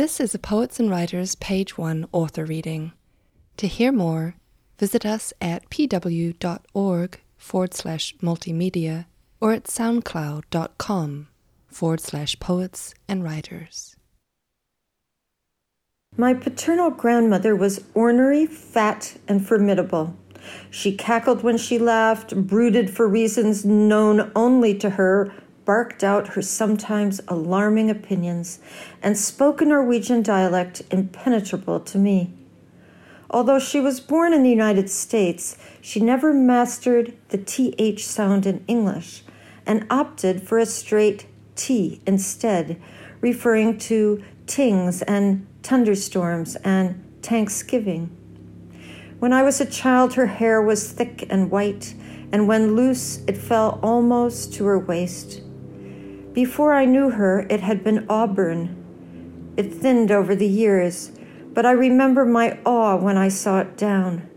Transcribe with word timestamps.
This 0.00 0.18
is 0.18 0.34
a 0.34 0.38
Poets 0.38 0.80
and 0.80 0.88
Writers 0.88 1.34
Page 1.34 1.76
1 1.76 2.06
author 2.10 2.46
reading. 2.46 2.92
To 3.58 3.66
hear 3.66 3.92
more, 3.92 4.34
visit 4.78 5.04
us 5.04 5.34
at 5.42 5.68
pw.org 5.68 7.20
forward 7.36 7.74
slash 7.74 8.14
multimedia 8.22 9.04
or 9.42 9.52
at 9.52 9.64
soundcloud.com 9.64 11.28
forward 11.66 12.00
slash 12.00 12.40
poets 12.40 12.94
and 13.08 13.22
writers. 13.22 13.94
My 16.16 16.32
paternal 16.32 16.90
grandmother 16.90 17.54
was 17.54 17.84
ornery, 17.92 18.46
fat, 18.46 19.18
and 19.28 19.46
formidable. 19.46 20.16
She 20.70 20.96
cackled 20.96 21.42
when 21.42 21.58
she 21.58 21.78
laughed, 21.78 22.34
brooded 22.34 22.88
for 22.88 23.06
reasons 23.06 23.66
known 23.66 24.32
only 24.34 24.72
to 24.78 24.88
her, 24.88 25.30
barked 25.70 26.02
out 26.02 26.34
her 26.34 26.42
sometimes 26.42 27.20
alarming 27.28 27.88
opinions, 27.88 28.58
and 29.00 29.16
spoke 29.16 29.62
a 29.62 29.64
Norwegian 29.64 30.20
dialect 30.20 30.82
impenetrable 30.90 31.78
to 31.78 31.96
me. 31.96 32.28
Although 33.30 33.60
she 33.60 33.78
was 33.78 34.00
born 34.00 34.32
in 34.32 34.42
the 34.42 34.50
United 34.50 34.90
States, 34.90 35.56
she 35.80 36.00
never 36.00 36.32
mastered 36.32 37.16
the 37.28 37.38
TH 37.38 38.04
sound 38.04 38.46
in 38.46 38.64
English 38.66 39.22
and 39.64 39.86
opted 39.88 40.42
for 40.42 40.58
a 40.58 40.66
straight 40.66 41.26
T 41.54 42.00
instead, 42.04 42.76
referring 43.20 43.78
to 43.90 44.24
tings 44.48 45.02
and 45.02 45.46
thunderstorms 45.62 46.56
and 46.64 47.00
Thanksgiving. 47.22 48.10
When 49.20 49.32
I 49.32 49.44
was 49.44 49.60
a 49.60 49.66
child, 49.66 50.14
her 50.14 50.26
hair 50.26 50.60
was 50.60 50.90
thick 50.90 51.28
and 51.30 51.48
white, 51.48 51.94
and 52.32 52.48
when 52.48 52.74
loose, 52.74 53.20
it 53.28 53.38
fell 53.38 53.78
almost 53.84 54.52
to 54.54 54.64
her 54.64 54.76
waist. 54.76 55.42
Before 56.32 56.74
I 56.74 56.84
knew 56.84 57.10
her, 57.10 57.46
it 57.50 57.60
had 57.60 57.82
been 57.82 58.06
auburn. 58.08 58.76
It 59.56 59.74
thinned 59.74 60.12
over 60.12 60.36
the 60.36 60.46
years, 60.46 61.10
but 61.52 61.66
I 61.66 61.72
remember 61.72 62.24
my 62.24 62.58
awe 62.64 62.96
when 62.96 63.16
I 63.16 63.28
saw 63.28 63.60
it 63.60 63.76
down. 63.76 64.28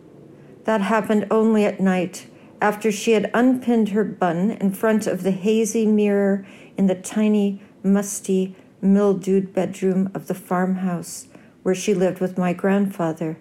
That 0.64 0.82
happened 0.82 1.28
only 1.30 1.66
at 1.66 1.80
night, 1.80 2.28
after 2.60 2.92
she 2.92 3.12
had 3.12 3.30
unpinned 3.34 3.90
her 3.90 4.04
bun 4.04 4.52
in 4.52 4.72
front 4.72 5.06
of 5.06 5.22
the 5.22 5.32
hazy 5.32 5.86
mirror 5.86 6.48
in 6.78 6.88
the 6.88 6.96
tiny, 6.96 7.62
musty, 7.84 8.56
mildewed 8.82 9.54
bedroom 9.54 10.10
of 10.16 10.28
the 10.28 10.34
farmhouse 10.34 11.28
where 11.62 11.76
she 11.76 11.94
lived 11.94 12.20
with 12.20 12.38
my 12.38 12.54
grandfather, 12.54 13.38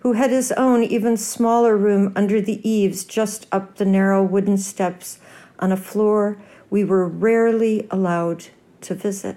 who 0.00 0.12
had 0.12 0.30
his 0.30 0.52
own 0.52 0.82
even 0.82 1.16
smaller 1.16 1.76
room 1.76 2.12
under 2.14 2.40
the 2.40 2.66
eaves 2.68 3.04
just 3.04 3.46
up 3.50 3.76
the 3.76 3.84
narrow 3.84 4.22
wooden 4.22 4.58
steps 4.58 5.18
on 5.58 5.72
a 5.72 5.76
floor 5.76 6.36
we 6.74 6.82
were 6.82 7.06
rarely 7.06 7.86
allowed 7.88 8.46
to 8.80 8.96
visit. 8.96 9.36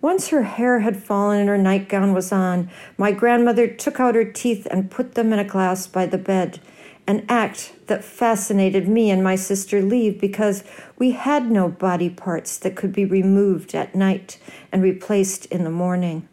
Once 0.00 0.30
her 0.30 0.42
hair 0.42 0.80
had 0.80 1.00
fallen 1.00 1.38
and 1.38 1.48
her 1.48 1.56
nightgown 1.56 2.12
was 2.12 2.32
on, 2.32 2.68
my 2.98 3.12
grandmother 3.12 3.68
took 3.68 4.00
out 4.00 4.16
her 4.16 4.24
teeth 4.24 4.66
and 4.68 4.90
put 4.90 5.14
them 5.14 5.32
in 5.32 5.38
a 5.38 5.44
glass 5.44 5.86
by 5.86 6.04
the 6.04 6.18
bed, 6.18 6.58
an 7.06 7.24
act 7.28 7.74
that 7.86 8.02
fascinated 8.02 8.88
me 8.88 9.08
and 9.08 9.22
my 9.22 9.36
sister 9.36 9.80
Liv 9.80 10.18
because 10.18 10.64
we 10.98 11.12
had 11.12 11.48
no 11.48 11.68
body 11.68 12.10
parts 12.10 12.58
that 12.58 12.74
could 12.74 12.92
be 12.92 13.04
removed 13.04 13.72
at 13.72 13.94
night 13.94 14.36
and 14.72 14.82
replaced 14.82 15.46
in 15.46 15.62
the 15.62 15.70
morning. 15.70 16.28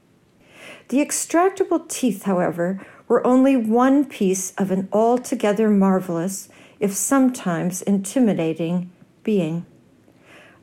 The 0.90 1.06
extractable 1.06 1.88
teeth, 1.88 2.24
however, 2.24 2.84
were 3.08 3.28
only 3.28 3.56
one 3.56 4.06
piece 4.06 4.54
of 4.58 4.72
an 4.72 4.90
altogether 4.92 5.70
marvelous, 5.70 6.50
if 6.80 6.96
sometimes 6.96 7.84
intimidating, 7.84 8.90
being. 9.22 9.68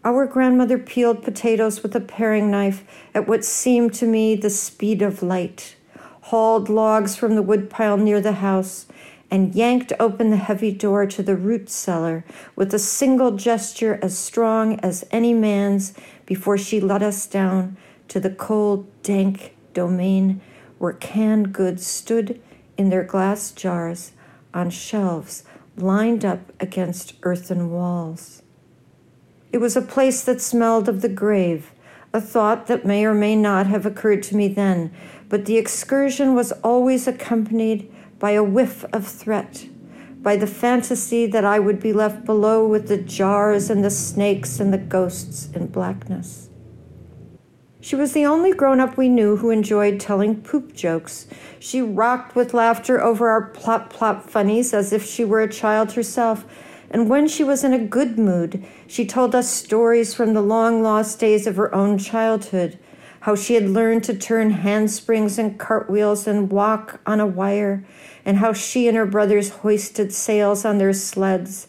Our 0.03 0.27
grandmother 0.27 0.79
peeled 0.79 1.23
potatoes 1.23 1.83
with 1.83 1.95
a 1.95 2.01
paring 2.01 2.51
knife 2.51 2.84
at 3.15 3.29
what 3.29 3.45
seemed 3.45 3.93
to 3.95 4.06
me 4.06 4.34
the 4.34 4.48
speed 4.48 5.03
of 5.03 5.23
light, 5.23 5.77
hauled 6.23 6.70
logs 6.70 7.17
from 7.17 7.34
the 7.34 7.43
woodpile 7.43 7.98
near 7.98 8.19
the 8.19 8.33
house, 8.33 8.87
and 9.31 9.55
yanked 9.55 9.93
open 10.01 10.31
the 10.31 10.39
heavy 10.39 10.73
door 10.73 11.05
to 11.05 11.23
the 11.23 11.37
root 11.37 11.69
cellar 11.69 12.25
with 12.56 12.72
a 12.72 12.78
single 12.78 13.33
gesture 13.33 13.99
as 14.00 14.16
strong 14.16 14.81
as 14.81 15.05
any 15.10 15.34
man's 15.34 15.93
before 16.25 16.56
she 16.56 16.81
let 16.81 17.03
us 17.03 17.27
down 17.27 17.77
to 18.09 18.19
the 18.19 18.31
cold, 18.31 18.87
dank 19.03 19.55
domain 19.75 20.41
where 20.78 20.94
canned 20.94 21.53
goods 21.53 21.87
stood 21.87 22.41
in 22.78 22.89
their 22.89 23.05
glass 23.05 23.50
jars 23.53 24.12
on 24.55 24.71
shelves 24.71 25.44
lined 25.77 26.25
up 26.25 26.41
against 26.59 27.12
earthen 27.22 27.71
walls. 27.71 28.43
It 29.53 29.59
was 29.59 29.77
a 29.77 29.83
place 29.83 30.22
that 30.22 30.41
smelled 30.41 30.88
of 30.88 31.03
the 31.03 31.09
grave, 31.09 31.72
a 32.12 32.21
thought 32.21 32.66
that 32.69 32.87
may 32.87 33.05
or 33.05 33.15
may 33.15 33.34
not 33.34 33.66
have 33.66 33.84
occurred 33.84 34.22
to 34.25 34.37
me 34.37 34.47
then, 34.47 34.93
but 35.28 35.44
the 35.44 35.56
excursion 35.56 36.34
was 36.34 36.53
always 36.62 37.09
accompanied 37.09 37.93
by 38.19 38.33
a 38.33 38.44
whiff 38.44 38.84
of 38.93 39.06
threat, 39.06 39.66
by 40.22 40.37
the 40.37 40.47
fantasy 40.47 41.27
that 41.27 41.44
I 41.44 41.59
would 41.59 41.81
be 41.81 41.93
left 41.93 42.25
below 42.25 42.66
with 42.66 42.89
the 42.89 42.99
jars 42.99 43.71
and 43.71 43.84
the 43.84 43.91
snakes 43.91 44.60
and 44.60 44.72
the 44.72 44.78
ghosts 44.78 45.49
in 45.53 45.66
blackness. 45.66 46.49
She 47.81 47.97
was 47.97 48.12
the 48.12 48.27
only 48.27 48.53
grown 48.53 48.78
up 48.78 48.97
we 48.97 49.09
knew 49.09 49.37
who 49.37 49.50
enjoyed 49.50 49.99
telling 49.99 50.43
poop 50.43 50.75
jokes. 50.75 51.27
She 51.59 51.81
rocked 51.81 52.37
with 52.37 52.53
laughter 52.53 53.03
over 53.03 53.31
our 53.31 53.47
plop 53.47 53.91
plop 53.91 54.28
funnies 54.28 54.75
as 54.75 54.93
if 54.93 55.05
she 55.05 55.25
were 55.25 55.41
a 55.41 55.50
child 55.50 55.93
herself 55.93 56.44
and 56.91 57.09
when 57.09 57.28
she 57.28 57.45
was 57.45 57.62
in 57.65 57.73
a 57.73 57.78
good 57.78 58.19
mood, 58.19 58.65
she 58.87 59.06
told 59.06 59.34
us 59.34 59.51
stories 59.51 60.15
from 60.15 60.34
the 60.34 60.43
long 60.43 60.83
lost 60.83 61.19
days 61.21 61.47
of 61.47 61.56
her 61.56 61.75
own 61.75 61.99
childhood 61.99 62.78
how 63.21 63.34
she 63.34 63.55
had 63.55 63.69
learned 63.69 64.03
to 64.05 64.17
turn 64.17 64.51
handsprings 64.51 65.39
and 65.39 65.59
cartwheels 65.59 66.27
and 66.27 66.51
walk 66.51 67.01
on 67.05 67.21
a 67.21 67.27
wire, 67.27 67.84
and 68.25 68.39
how 68.39 68.53
she 68.53 68.89
and 68.89 68.97
her 68.97 69.06
brothers 69.06 69.51
hoisted 69.51 70.12
sails 70.12 70.65
on 70.65 70.78
their 70.78 70.93
sleds 70.93 71.69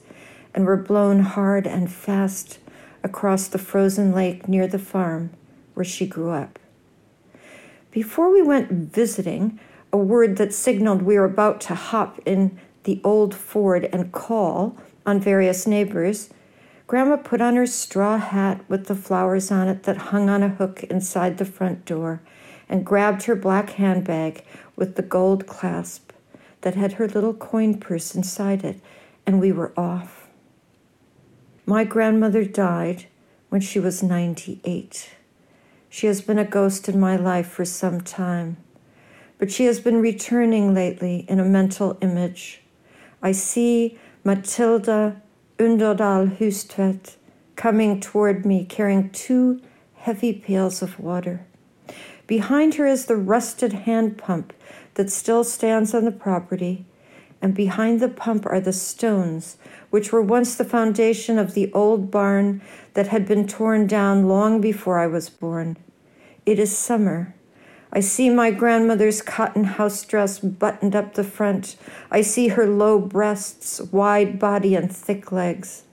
and 0.54 0.66
were 0.66 0.78
blown 0.78 1.20
hard 1.20 1.68
and 1.68 1.92
fast 1.92 2.60
across 3.04 3.48
the 3.48 3.58
frozen 3.58 4.12
lake 4.14 4.48
near 4.48 4.68
the 4.68 4.80
farm 4.80 5.30
where 5.74 5.84
she 5.84 6.06
grew 6.06 6.30
up. 6.30 6.58
Before 7.90 8.32
we 8.32 8.42
went 8.42 8.72
visiting, 8.72 9.60
a 9.92 9.98
word 9.98 10.38
that 10.38 10.54
signaled 10.54 11.02
we 11.02 11.18
were 11.18 11.26
about 11.26 11.60
to 11.62 11.76
hop 11.76 12.20
in 12.26 12.58
the 12.84 13.02
old 13.04 13.36
Ford 13.36 13.90
and 13.92 14.12
call 14.12 14.78
on 15.06 15.20
various 15.20 15.66
neighbors, 15.68 16.30
Grandma 16.88 17.16
put 17.16 17.40
on 17.40 17.56
her 17.56 17.66
straw 17.66 18.18
hat 18.18 18.64
with 18.68 18.88
the 18.88 18.96
flowers 18.96 19.50
on 19.50 19.68
it 19.70 19.84
that 19.84 19.98
hung 19.98 20.30
on 20.30 20.44
a 20.44 20.50
hook 20.50 20.84
inside 20.84 21.38
the 21.38 21.46
front 21.46 21.86
door 21.86 22.22
and 22.68 22.86
grabbed 22.86 23.24
her 23.24 23.36
black 23.36 23.72
handbag 23.72 24.44
with 24.76 24.96
the 24.96 25.02
gold 25.02 25.48
clasp 25.48 26.12
that 26.62 26.76
had 26.76 26.94
her 26.94 27.08
little 27.08 27.34
coin 27.34 27.78
purse 27.78 28.14
inside 28.16 28.64
it, 28.64 28.80
and 29.26 29.40
we 29.40 29.52
were 29.52 29.74
off. 29.78 30.28
My 31.66 31.84
grandmother 31.84 32.44
died 32.44 33.06
when 33.50 33.62
she 33.62 33.80
was 33.80 34.04
98. 34.04 35.12
She 35.90 36.08
has 36.08 36.22
been 36.22 36.40
a 36.40 36.46
ghost 36.46 36.88
in 36.88 37.00
my 37.00 37.16
life 37.16 37.48
for 37.48 37.66
some 37.66 38.02
time, 38.02 38.58
but 39.38 39.52
she 39.52 39.66
has 39.66 39.80
been 39.80 40.02
returning 40.02 40.74
lately 40.74 41.26
in 41.28 41.40
a 41.40 41.46
mental 41.46 41.98
image. 42.02 42.62
I 43.22 43.32
see 43.34 44.00
Matilda 44.24 45.20
Underdal 45.58 46.38
Hustvedt 46.38 47.16
coming 47.56 48.00
toward 48.00 48.46
me 48.46 48.66
carrying 48.66 49.10
two 49.10 49.60
heavy 49.96 50.32
pails 50.32 50.84
of 50.84 51.00
water. 51.00 51.48
Behind 52.28 52.76
her 52.76 52.86
is 52.86 53.08
the 53.08 53.16
rusted 53.16 53.74
hand 53.74 54.20
pump 54.20 54.54
that 54.94 55.10
still 55.10 55.44
stands 55.44 55.96
on 55.96 56.06
the 56.06 56.12
property, 56.12 56.86
and 57.42 57.56
behind 57.56 58.00
the 58.00 58.10
pump 58.10 58.46
are 58.46 58.60
the 58.60 58.74
stones 58.74 59.58
which 59.90 60.12
were 60.12 60.22
once 60.22 60.54
the 60.54 60.66
foundation 60.66 61.40
of 61.40 61.56
the 61.56 61.74
old 61.74 62.12
barn 62.12 62.62
that 62.94 63.08
had 63.08 63.26
been 63.28 63.48
torn 63.48 63.88
down 63.88 64.28
long 64.28 64.62
before 64.62 65.00
I 65.00 65.08
was 65.08 65.32
born. 65.32 65.78
It 66.46 66.60
is 66.60 66.78
summer. 66.78 67.34
I 67.94 68.00
see 68.00 68.30
my 68.30 68.52
grandmother's 68.52 69.22
cotton 69.22 69.66
house 69.66 70.06
dress 70.06 70.40
buttoned 70.40 70.96
up 70.96 71.16
the 71.16 71.26
front. 71.26 71.76
I 72.10 72.22
see 72.22 72.50
her 72.50 72.66
low 72.66 73.00
breasts, 73.00 73.82
wide 73.82 74.40
body, 74.40 74.76
and 74.76 74.90
thick 74.90 75.32
legs. 75.32 75.84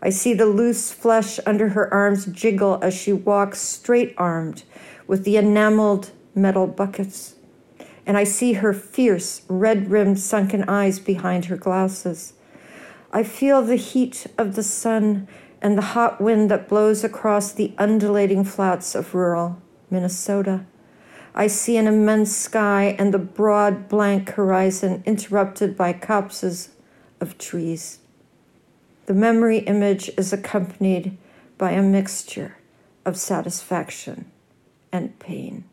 I 0.00 0.08
see 0.08 0.32
the 0.32 0.46
loose 0.46 0.90
flesh 0.90 1.38
under 1.44 1.70
her 1.70 1.92
arms 1.92 2.26
jiggle 2.26 2.78
as 2.82 2.94
she 2.94 3.12
walks 3.12 3.60
straight 3.60 4.14
armed 4.16 4.64
with 5.06 5.24
the 5.24 5.36
enameled 5.36 6.12
metal 6.34 6.66
buckets. 6.66 7.34
And 8.06 8.16
I 8.16 8.24
see 8.24 8.54
her 8.54 8.72
fierce, 8.72 9.42
red 9.48 9.90
rimmed, 9.90 10.20
sunken 10.20 10.64
eyes 10.64 10.98
behind 10.98 11.46
her 11.46 11.56
glasses. 11.56 12.34
I 13.12 13.22
feel 13.22 13.62
the 13.62 13.76
heat 13.76 14.26
of 14.38 14.56
the 14.56 14.62
sun 14.62 15.28
and 15.60 15.76
the 15.76 15.92
hot 15.92 16.20
wind 16.20 16.50
that 16.50 16.68
blows 16.68 17.04
across 17.04 17.52
the 17.52 17.74
undulating 17.78 18.44
flats 18.44 18.94
of 18.94 19.14
rural 19.14 19.62
Minnesota. 19.90 20.66
I 21.34 21.48
see 21.48 21.76
an 21.76 21.86
immense 21.86 22.34
sky 22.34 22.94
and 22.98 23.12
the 23.12 23.18
broad, 23.18 23.88
blank 23.88 24.30
horizon 24.30 25.02
interrupted 25.04 25.76
by 25.76 25.92
copses 25.92 26.70
of 27.20 27.38
trees. 27.38 27.98
The 29.06 29.14
memory 29.14 29.58
image 29.58 30.10
is 30.16 30.32
accompanied 30.32 31.16
by 31.58 31.72
a 31.72 31.82
mixture 31.82 32.56
of 33.04 33.16
satisfaction 33.16 34.30
and 34.92 35.18
pain. 35.18 35.64